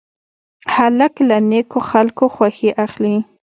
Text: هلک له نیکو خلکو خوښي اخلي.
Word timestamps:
هلک 0.73 1.13
له 1.29 1.37
نیکو 1.49 1.79
خلکو 1.89 2.25
خوښي 2.35 2.69
اخلي. 2.85 3.15